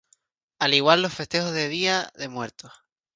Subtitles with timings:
[0.57, 2.71] Al igual los festejos de Día de muertos.